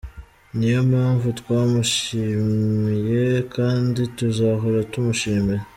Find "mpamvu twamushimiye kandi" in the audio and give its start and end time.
0.91-4.01